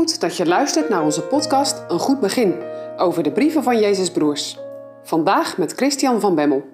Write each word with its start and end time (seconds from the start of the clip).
Goed 0.00 0.20
dat 0.20 0.36
je 0.36 0.46
luistert 0.46 0.88
naar 0.88 1.02
onze 1.02 1.22
podcast 1.22 1.84
Een 1.88 1.98
Goed 1.98 2.20
Begin 2.20 2.54
over 2.96 3.22
de 3.22 3.32
brieven 3.32 3.62
van 3.62 3.78
Jezus 3.78 4.10
Broers. 4.10 4.58
Vandaag 5.02 5.58
met 5.58 5.72
Christian 5.72 6.20
van 6.20 6.34
Bemmel. 6.34 6.64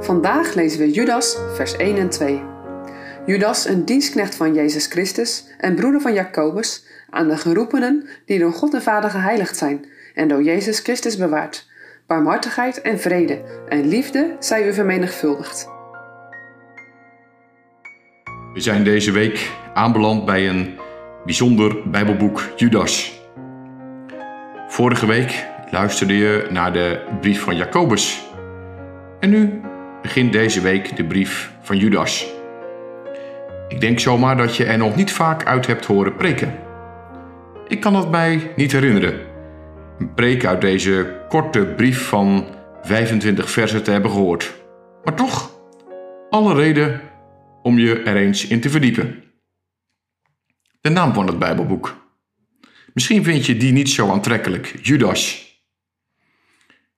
Vandaag 0.00 0.54
lezen 0.54 0.78
we 0.78 0.90
Judas, 0.90 1.36
vers 1.54 1.76
1 1.76 1.96
en 1.96 2.10
2. 2.10 2.42
Judas, 3.26 3.64
een 3.64 3.84
dienstknecht 3.84 4.34
van 4.34 4.54
Jezus 4.54 4.86
Christus 4.86 5.44
en 5.58 5.74
broeder 5.74 6.00
van 6.00 6.12
Jacobus, 6.12 6.84
aan 7.10 7.28
de 7.28 7.36
geroepenen 7.36 8.08
die 8.26 8.38
door 8.38 8.52
God 8.52 8.72
de 8.72 8.80
Vader 8.80 9.10
geheiligd 9.10 9.56
zijn 9.56 9.86
en 10.14 10.28
door 10.28 10.42
Jezus 10.42 10.78
Christus 10.78 11.16
bewaard. 11.16 11.68
Barmhartigheid 12.06 12.80
en 12.80 13.00
vrede 13.00 13.42
en 13.68 13.88
liefde 13.88 14.36
zij 14.38 14.68
u 14.68 14.72
vermenigvuldigd. 14.72 15.78
We 18.52 18.60
zijn 18.60 18.84
deze 18.84 19.12
week 19.12 19.50
aanbeland 19.74 20.24
bij 20.24 20.48
een 20.48 20.78
bijzonder 21.24 21.76
Bijbelboek 21.90 22.42
Judas. 22.56 23.20
Vorige 24.68 25.06
week 25.06 25.46
luisterde 25.70 26.16
je 26.16 26.46
naar 26.50 26.72
de 26.72 27.00
brief 27.20 27.42
van 27.42 27.56
Jacobus. 27.56 28.22
En 29.20 29.30
nu 29.30 29.60
begint 30.02 30.32
deze 30.32 30.60
week 30.60 30.96
de 30.96 31.04
brief 31.04 31.52
van 31.60 31.76
Judas. 31.76 32.26
Ik 33.68 33.80
denk 33.80 33.98
zomaar 33.98 34.36
dat 34.36 34.56
je 34.56 34.64
er 34.64 34.78
nog 34.78 34.96
niet 34.96 35.12
vaak 35.12 35.46
uit 35.46 35.66
hebt 35.66 35.84
horen 35.84 36.16
preken. 36.16 36.54
Ik 37.68 37.80
kan 37.80 37.94
het 37.94 38.10
mij 38.10 38.52
niet 38.56 38.72
herinneren. 38.72 39.14
Een 39.98 40.14
preek 40.14 40.44
uit 40.44 40.60
deze 40.60 41.20
korte 41.28 41.64
brief 41.66 42.08
van 42.08 42.44
25 42.82 43.50
versen 43.50 43.82
te 43.82 43.90
hebben 43.90 44.10
gehoord. 44.10 44.54
Maar 45.04 45.14
toch, 45.14 45.50
alle 46.30 46.54
reden 46.54 47.09
om 47.62 47.78
je 47.78 48.02
er 48.02 48.16
eens 48.16 48.46
in 48.46 48.60
te 48.60 48.70
verdiepen. 48.70 49.24
De 50.80 50.88
naam 50.88 51.14
van 51.14 51.26
het 51.26 51.38
Bijbelboek. 51.38 52.08
Misschien 52.94 53.24
vind 53.24 53.46
je 53.46 53.56
die 53.56 53.72
niet 53.72 53.90
zo 53.90 54.10
aantrekkelijk, 54.10 54.78
Judas. 54.82 55.48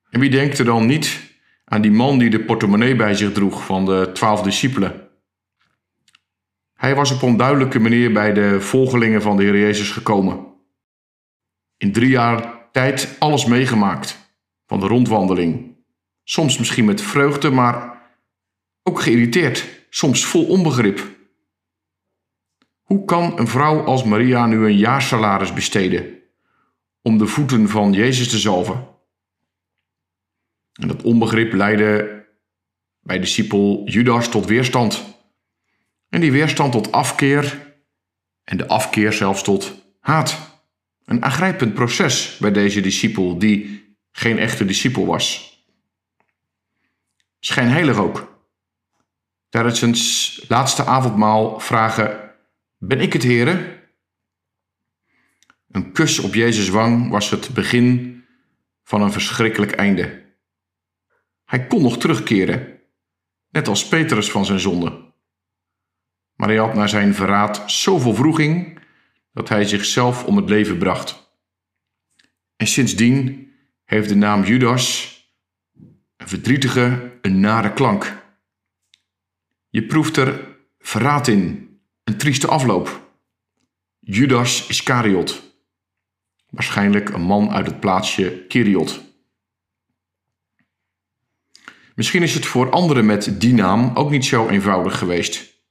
En 0.09 0.19
wie 0.19 0.29
denkt 0.29 0.59
er 0.59 0.65
dan 0.65 0.85
niet 0.85 1.21
aan 1.65 1.81
die 1.81 1.91
man 1.91 2.17
die 2.17 2.29
de 2.29 2.43
portemonnee 2.43 2.95
bij 2.95 3.13
zich 3.13 3.31
droeg 3.31 3.65
van 3.65 3.85
de 3.85 4.09
twaalf 4.13 4.41
discipelen? 4.41 5.09
Hij 6.73 6.95
was 6.95 7.11
op 7.11 7.23
onduidelijke 7.23 7.79
manier 7.79 8.11
bij 8.11 8.33
de 8.33 8.61
volgelingen 8.61 9.21
van 9.21 9.37
de 9.37 9.43
Heer 9.43 9.59
Jezus 9.59 9.91
gekomen. 9.91 10.45
In 11.77 11.91
drie 11.91 12.09
jaar 12.09 12.69
tijd 12.71 13.15
alles 13.19 13.45
meegemaakt 13.45 14.17
van 14.65 14.79
de 14.79 14.87
rondwandeling. 14.87 15.75
Soms 16.23 16.57
misschien 16.57 16.85
met 16.85 17.01
vreugde, 17.01 17.49
maar 17.49 18.01
ook 18.83 19.01
geïrriteerd 19.01 19.82
soms 19.93 20.25
vol 20.25 20.45
onbegrip. 20.45 21.17
Hoe 22.81 23.05
kan 23.05 23.39
een 23.39 23.47
vrouw 23.47 23.83
als 23.83 24.03
Maria 24.03 24.45
nu 24.45 24.65
een 24.65 24.77
jaarsalaris 24.77 25.53
besteden 25.53 26.19
om 27.01 27.17
de 27.17 27.27
voeten 27.27 27.69
van 27.69 27.93
Jezus 27.93 28.29
te 28.29 28.37
zalven? 28.39 28.87
En 30.73 30.87
dat 30.87 31.03
onbegrip 31.03 31.53
leidde 31.53 32.25
bij 33.01 33.19
discipel 33.19 33.81
Judas 33.85 34.29
tot 34.29 34.45
weerstand. 34.45 35.03
En 36.09 36.21
die 36.21 36.31
weerstand 36.31 36.71
tot 36.71 36.91
afkeer 36.91 37.75
en 38.43 38.57
de 38.57 38.67
afkeer 38.67 39.13
zelfs 39.13 39.43
tot 39.43 39.85
haat. 39.99 40.59
Een 41.05 41.23
aangrijpend 41.23 41.73
proces 41.73 42.37
bij 42.37 42.51
deze 42.51 42.81
discipel 42.81 43.37
die 43.37 43.85
geen 44.11 44.37
echte 44.37 44.65
discipel 44.65 45.05
was. 45.05 45.57
Schijnheilig 47.39 47.97
ook 47.97 48.32
tijdens 49.53 50.45
laatste 50.47 50.85
avondmaal 50.85 51.59
vragen: 51.59 52.31
Ben 52.77 52.99
ik 52.99 53.13
het 53.13 53.23
Heere? 53.23 53.81
Een 55.71 55.91
kus 55.91 56.19
op 56.19 56.33
Jezus' 56.33 56.69
wang 56.69 57.09
was 57.09 57.29
het 57.29 57.53
begin 57.53 58.23
van 58.83 59.01
een 59.01 59.11
verschrikkelijk 59.11 59.71
einde. 59.71 60.23
Hij 61.45 61.67
kon 61.67 61.81
nog 61.81 61.97
terugkeren, 61.97 62.79
net 63.49 63.67
als 63.67 63.87
Petrus 63.87 64.31
van 64.31 64.45
zijn 64.45 64.59
zonde. 64.59 65.13
Maar 66.35 66.47
hij 66.47 66.57
had 66.57 66.73
na 66.73 66.87
zijn 66.87 67.13
verraad 67.13 67.71
zoveel 67.71 68.13
vroeging 68.13 68.79
dat 69.31 69.49
hij 69.49 69.65
zichzelf 69.65 70.25
om 70.25 70.37
het 70.37 70.49
leven 70.49 70.77
bracht. 70.77 71.31
En 72.55 72.67
sindsdien 72.67 73.51
heeft 73.85 74.09
de 74.09 74.15
naam 74.15 74.43
Judas 74.43 75.17
een 76.17 76.27
verdrietige, 76.27 77.17
een 77.21 77.39
nare 77.39 77.73
klank. 77.73 78.22
Je 79.73 79.85
proeft 79.85 80.17
er 80.17 80.57
verraad 80.79 81.27
in, 81.27 81.69
een 82.03 82.17
trieste 82.17 82.47
afloop. 82.47 83.11
Judas 83.99 84.67
Iscariot. 84.67 85.41
Waarschijnlijk 86.49 87.09
een 87.09 87.21
man 87.21 87.51
uit 87.51 87.65
het 87.65 87.79
plaatsje 87.79 88.45
Kiriot. 88.47 89.03
Misschien 91.95 92.23
is 92.23 92.33
het 92.33 92.45
voor 92.45 92.71
anderen 92.71 93.05
met 93.05 93.41
die 93.41 93.53
naam 93.53 93.95
ook 93.95 94.09
niet 94.09 94.25
zo 94.25 94.47
eenvoudig 94.47 94.97
geweest. 94.97 95.63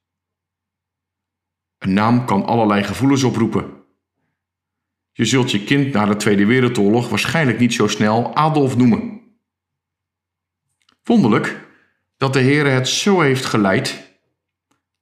Een 1.79 1.93
naam 1.93 2.25
kan 2.25 2.45
allerlei 2.45 2.83
gevoelens 2.83 3.23
oproepen. 3.23 3.73
Je 5.13 5.25
zult 5.25 5.51
je 5.51 5.65
kind 5.65 5.93
na 5.93 6.07
de 6.07 6.17
Tweede 6.17 6.47
Wereldoorlog 6.47 7.09
waarschijnlijk 7.09 7.59
niet 7.59 7.75
zo 7.75 7.87
snel 7.87 8.35
Adolf 8.35 8.77
noemen. 8.77 9.21
Wonderlijk 11.03 11.71
dat 12.23 12.33
de 12.33 12.41
Heer 12.41 12.67
het 12.67 12.89
zo 12.89 13.21
heeft 13.21 13.45
geleid 13.45 14.17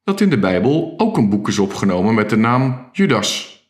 dat 0.05 0.21
in 0.21 0.31
de 0.31 0.39
Bijbel 0.39 0.95
ook 0.97 1.17
een 1.17 1.29
boek 1.29 1.49
is 1.49 1.59
opgenomen 1.59 2.15
met 2.15 2.31
de 2.31 2.37
naam 2.37 2.89
Judas. 2.93 3.61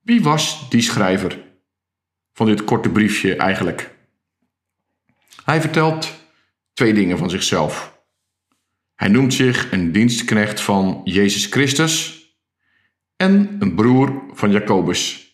Wie 0.00 0.22
was 0.22 0.70
die 0.70 0.80
schrijver 0.80 1.44
van 2.32 2.46
dit 2.46 2.64
korte 2.64 2.90
briefje 2.90 3.36
eigenlijk? 3.36 3.94
Hij 5.44 5.60
vertelt 5.60 6.14
twee 6.72 6.94
dingen 6.94 7.18
van 7.18 7.30
zichzelf. 7.30 8.00
Hij 8.94 9.08
noemt 9.08 9.34
zich 9.34 9.72
een 9.72 9.92
dienstknecht 9.92 10.60
van 10.60 11.00
Jezus 11.04 11.46
Christus 11.46 12.24
en 13.16 13.56
een 13.58 13.74
broer 13.74 14.22
van 14.32 14.50
Jacobus. 14.50 15.32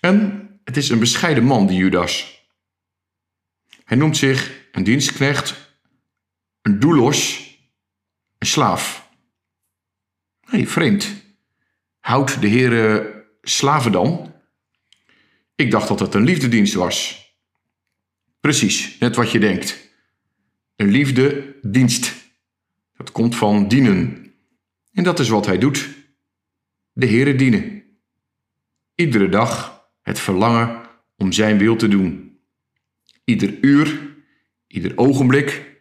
En 0.00 0.48
het 0.64 0.76
is 0.76 0.88
een 0.88 0.98
bescheiden 0.98 1.44
man, 1.44 1.66
die 1.66 1.78
Judas. 1.78 2.46
Hij 3.84 3.96
noemt 3.96 4.16
zich 4.16 4.60
een 4.72 4.84
dienstknecht, 4.84 5.76
een 6.62 6.80
doulos, 6.80 7.50
een 8.38 8.46
slaaf. 8.46 9.08
Hé, 10.40 10.58
hey, 10.58 10.66
vreemd. 10.66 11.14
Houdt 12.00 12.40
de 12.40 12.46
Heer 12.46 13.06
slaven 13.42 13.92
dan? 13.92 14.34
Ik 15.54 15.70
dacht 15.70 15.88
dat 15.88 16.00
het 16.00 16.14
een 16.14 16.24
liefdedienst 16.24 16.74
was. 16.74 17.26
Precies, 18.40 18.98
net 18.98 19.16
wat 19.16 19.30
je 19.30 19.38
denkt. 19.38 19.90
Een 20.76 20.88
liefdedienst. 20.88 22.14
Dat 22.96 23.12
komt 23.12 23.36
van 23.36 23.68
dienen. 23.68 24.32
En 24.92 25.04
dat 25.04 25.18
is 25.18 25.28
wat 25.28 25.46
hij 25.46 25.58
doet. 25.58 25.88
De 26.92 27.06
Heere 27.06 27.34
dienen. 27.34 27.82
Iedere 28.94 29.28
dag 29.28 29.82
het 30.02 30.20
verlangen 30.20 30.82
om 31.16 31.32
zijn 31.32 31.58
wil 31.58 31.76
te 31.76 31.88
doen. 31.88 32.38
Ieder 33.24 33.58
uur 33.60 34.11
Ieder 34.72 34.98
ogenblik, 34.98 35.78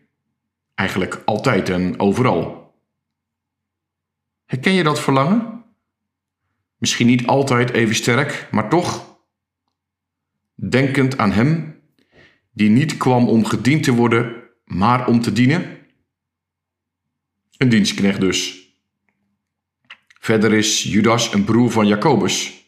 eigenlijk 0.75 1.22
altijd 1.25 1.69
en 1.69 2.00
overal. 2.00 2.74
Herken 4.46 4.74
je 4.74 4.84
dat 4.84 5.00
verlangen? 5.00 5.63
Misschien 6.78 7.07
niet 7.07 7.28
altijd 7.28 7.69
even 7.69 7.96
sterk, 7.96 8.47
maar 8.52 8.69
toch? 8.69 9.19
Denkend 10.56 11.18
aan 11.18 11.32
Hem, 11.32 11.82
die 12.52 12.70
niet 12.70 12.97
kwam 12.97 13.29
om 13.29 13.46
gediend 13.46 13.84
te 13.84 13.93
worden, 13.93 14.49
maar 14.66 15.08
om 15.08 15.22
te 15.22 15.32
dienen? 15.32 15.78
Een 17.58 17.70
dienstknecht 17.70 18.20
dus. 18.20 18.70
Verder 20.20 20.53
is 20.53 20.84
Judas 20.84 21.34
een 21.34 21.44
broer 21.44 21.72
van 21.72 21.87
Jacobus. 21.87 22.66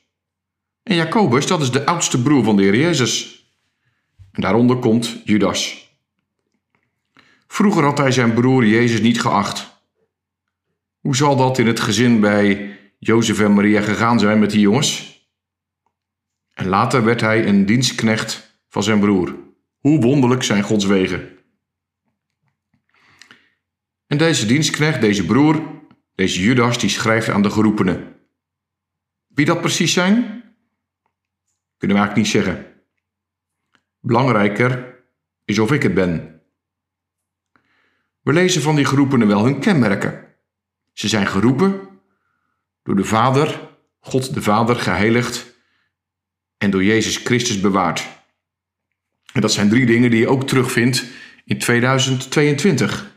En 0.84 0.96
Jacobus, 0.96 1.48
dat 1.48 1.62
is 1.62 1.72
de 1.72 1.86
oudste 1.86 2.22
broer 2.22 2.44
van 2.44 2.56
de 2.56 2.64
Heer 2.64 2.76
Jezus. 2.76 3.46
En 4.32 4.42
daaronder 4.42 4.78
komt 4.78 5.22
Judas. 5.24 5.83
Vroeger 7.54 7.84
had 7.84 7.98
hij 7.98 8.12
zijn 8.12 8.34
broer 8.34 8.66
Jezus 8.66 9.02
niet 9.02 9.22
geacht. 9.22 9.82
Hoe 11.00 11.16
zal 11.16 11.36
dat 11.36 11.58
in 11.58 11.68
het 11.68 11.80
gezin 11.80 12.20
bij 12.20 12.78
Jozef 13.00 13.40
en 13.40 13.54
Maria 13.54 13.82
gegaan 13.82 14.20
zijn 14.20 14.40
met 14.40 14.50
die 14.50 14.60
jongens? 14.60 15.22
En 16.54 16.68
later 16.68 17.04
werd 17.04 17.22
hij 17.22 17.48
een 17.48 17.66
dienstknecht 17.66 18.60
van 18.70 18.84
zijn 18.84 19.00
broer. 19.00 19.36
Hoe 19.78 20.02
wonderlijk 20.02 20.44
zijn 20.44 20.64
Gods 20.64 20.86
wegen. 20.86 21.38
En 24.08 24.18
deze 24.18 24.46
dienstknecht, 24.46 25.02
deze 25.02 25.26
broer, 25.26 25.62
deze 26.16 26.42
Judas, 26.42 26.80
die 26.80 26.90
schrijft 26.90 27.30
aan 27.30 27.42
de 27.42 27.50
geroepenen. 27.50 28.16
Wie 29.28 29.46
dat 29.46 29.62
precies 29.62 29.94
zijn? 29.94 30.14
Kunnen 31.78 31.98
we 31.98 32.04
eigenlijk 32.04 32.16
niet 32.16 32.28
zeggen. 32.28 32.66
Belangrijker 34.00 35.04
is 35.46 35.60
of 35.60 35.72
ik 35.72 35.84
het 35.84 35.94
ben. 35.94 36.33
We 38.24 38.34
lezen 38.34 38.62
van 38.62 38.76
die 38.76 38.86
geroepenen 38.86 39.28
wel 39.28 39.44
hun 39.44 39.60
kenmerken. 39.60 40.26
Ze 40.94 41.08
zijn 41.08 41.28
geroepen 41.28 41.80
door 42.84 42.96
de 42.96 43.04
Vader, 43.04 43.70
God 44.00 44.34
de 44.34 44.42
Vader, 44.42 44.76
geheiligd 44.76 45.56
en 46.58 46.72
door 46.72 46.84
Jezus 46.84 47.18
Christus 47.18 47.60
bewaard. 47.60 48.08
En 49.34 49.42
dat 49.42 49.52
zijn 49.52 49.70
drie 49.70 49.86
dingen 49.86 50.12
die 50.12 50.20
je 50.20 50.28
ook 50.28 50.48
terugvindt 50.48 51.06
in 51.46 51.58
2022 51.58 53.12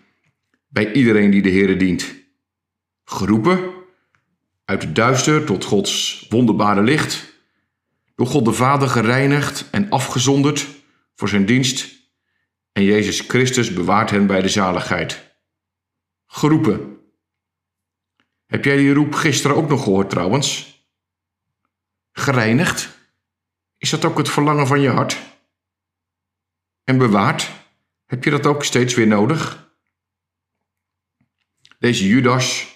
bij 0.68 0.92
iedereen 0.92 1.30
die 1.30 1.42
de 1.42 1.48
Heer 1.48 1.78
dient. 1.78 2.14
Geroepen 3.04 3.70
uit 4.64 4.82
het 4.82 4.94
duister 4.94 5.44
tot 5.44 5.64
Gods 5.64 6.26
wonderbare 6.28 6.82
licht, 6.82 7.34
door 8.14 8.26
God 8.26 8.44
de 8.44 8.52
Vader 8.52 8.88
gereinigd 8.88 9.68
en 9.70 9.90
afgezonderd 9.90 10.66
voor 11.14 11.28
zijn 11.28 11.46
dienst 11.46 11.95
en 12.76 12.84
Jezus 12.84 13.20
Christus 13.20 13.72
bewaart 13.72 14.10
hen 14.10 14.26
bij 14.26 14.42
de 14.42 14.48
zaligheid. 14.48 15.36
Geroepen. 16.26 17.00
Heb 18.46 18.64
jij 18.64 18.76
die 18.76 18.94
roep 18.94 19.14
gisteren 19.14 19.56
ook 19.56 19.68
nog 19.68 19.82
gehoord 19.82 20.10
trouwens? 20.10 20.78
Gereinigd? 22.12 22.98
Is 23.78 23.90
dat 23.90 24.04
ook 24.04 24.18
het 24.18 24.28
verlangen 24.28 24.66
van 24.66 24.80
je 24.80 24.88
hart? 24.88 25.18
En 26.84 26.98
bewaard? 26.98 27.50
Heb 28.06 28.24
je 28.24 28.30
dat 28.30 28.46
ook 28.46 28.64
steeds 28.64 28.94
weer 28.94 29.06
nodig? 29.06 29.70
Deze 31.78 32.06
Judas 32.06 32.74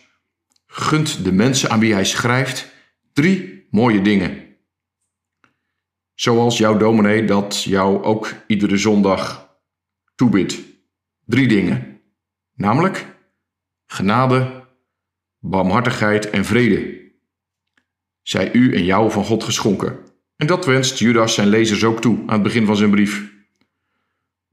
gunt 0.67 1.25
de 1.25 1.33
mensen 1.33 1.71
aan 1.71 1.81
wie 1.81 1.93
hij 1.93 2.05
schrijft 2.05 2.73
drie 3.13 3.67
mooie 3.71 4.03
dingen. 4.03 4.57
Zoals 6.15 6.59
jouw 6.59 6.77
dominee 6.77 7.25
dat 7.25 7.63
jou 7.63 8.03
ook 8.03 8.35
iedere 8.47 8.77
zondag 8.77 9.50
toebidt. 10.21 10.59
Drie 11.25 11.49
dingen. 11.49 12.01
Namelijk 12.55 13.07
genade, 13.87 14.67
barmhartigheid 15.39 16.31
en 16.31 16.45
vrede. 16.45 17.11
Zij 18.23 18.53
u 18.53 18.75
en 18.75 18.85
jou 18.85 19.11
van 19.11 19.25
God 19.25 19.45
geschonken. 19.45 19.99
En 20.37 20.47
dat 20.47 20.65
wenst 20.65 20.99
Judas 20.99 21.35
zijn 21.35 21.49
lezers 21.49 21.85
ook 21.85 22.01
toe 22.01 22.19
aan 22.19 22.33
het 22.33 22.43
begin 22.43 22.67
van 22.67 22.77
zijn 22.77 22.91
brief. 22.91 23.33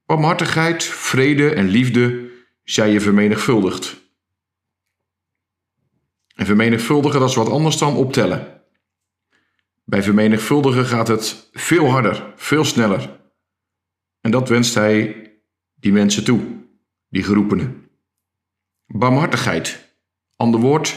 Barmhartigheid, 0.05 0.83
vrede 0.83 1.53
en 1.53 1.67
liefde 1.67 2.31
zij 2.63 2.91
je 2.91 3.01
vermenigvuldigd. 3.01 4.01
En 6.35 6.45
vermenigvuldigen, 6.45 7.19
dat 7.19 7.29
is 7.29 7.35
wat 7.35 7.49
anders 7.49 7.77
dan 7.77 7.95
optellen. 7.95 8.61
Bij 9.83 10.03
vermenigvuldigen 10.03 10.85
gaat 10.85 11.07
het 11.07 11.49
veel 11.51 11.89
harder, 11.89 12.33
veel 12.35 12.63
sneller. 12.63 13.19
En 14.21 14.31
dat 14.31 14.49
wenst 14.49 14.73
hij 14.73 15.26
die 15.79 15.91
mensen 15.91 16.23
toe, 16.23 16.65
die 17.09 17.23
geroepenen. 17.23 17.89
Barmhartigheid, 18.85 19.95
ander 20.35 20.59
woord, 20.59 20.95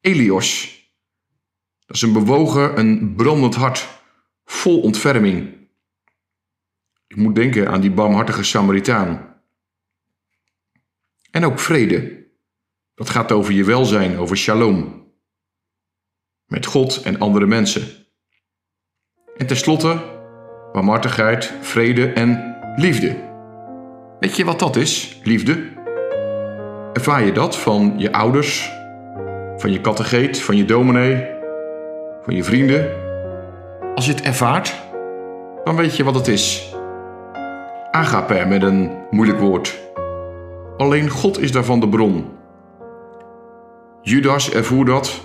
Elios. 0.00 0.74
Dat 1.86 1.96
is 1.96 2.02
een 2.02 2.12
bewogen, 2.12 2.78
een 2.78 3.14
brandend 3.14 3.54
hart, 3.54 3.88
vol 4.44 4.80
ontferming. 4.80 5.54
Ik 7.06 7.16
moet 7.16 7.34
denken 7.34 7.68
aan 7.68 7.80
die 7.80 7.90
barmhartige 7.90 8.42
Samaritaan. 8.42 9.42
En 11.30 11.44
ook 11.44 11.58
vrede. 11.58 12.24
Dat 12.94 13.10
gaat 13.10 13.32
over 13.32 13.52
je 13.52 13.64
welzijn, 13.64 14.18
over 14.18 14.36
shalom. 14.36 15.04
Met 16.46 16.66
God 16.66 17.02
en 17.02 17.18
andere 17.18 17.46
mensen. 17.46 18.06
En 19.36 19.46
tenslotte 19.46 20.14
barmhartigheid, 20.72 21.52
vrede 21.60 22.12
en 22.12 22.56
liefde. 22.76 23.25
Weet 24.20 24.36
je 24.36 24.44
wat 24.44 24.58
dat 24.58 24.76
is, 24.76 25.20
liefde? 25.22 25.64
Ervaar 26.92 27.24
je 27.24 27.32
dat 27.32 27.56
van 27.56 27.94
je 27.96 28.12
ouders, 28.12 28.72
van 29.56 29.72
je 29.72 29.80
kattegeet, 29.80 30.40
van 30.40 30.56
je 30.56 30.64
dominee, 30.64 31.26
van 32.22 32.34
je 32.34 32.44
vrienden? 32.44 32.90
Als 33.94 34.06
je 34.06 34.12
het 34.12 34.20
ervaart, 34.20 34.74
dan 35.64 35.76
weet 35.76 35.96
je 35.96 36.04
wat 36.04 36.14
het 36.14 36.28
is. 36.28 36.74
Agape 37.90 38.44
met 38.48 38.62
een 38.62 38.90
moeilijk 39.10 39.38
woord. 39.38 39.78
Alleen 40.76 41.08
God 41.08 41.40
is 41.40 41.52
daarvan 41.52 41.80
de 41.80 41.88
bron. 41.88 42.26
Judas 44.02 44.52
ervoer 44.52 44.84
dat. 44.84 45.20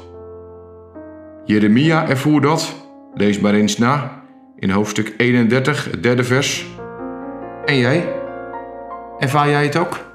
Jeremia 1.45 2.09
ervoer 2.09 2.41
dat. 2.41 2.75
Lees 3.13 3.39
maar 3.39 3.53
eens 3.53 3.77
na 3.77 4.21
in 4.55 4.69
hoofdstuk 4.69 5.13
31, 5.17 5.85
het 5.91 6.03
derde 6.03 6.23
vers. 6.23 6.65
En 7.65 7.77
jij? 7.77 8.20
Ervaar 9.21 9.49
jij 9.49 9.63
het 9.63 9.77
ook? 9.77 10.10